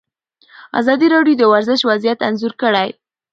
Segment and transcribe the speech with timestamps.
[0.79, 2.89] ازادي راډیو د ورزش وضعیت انځور کړی.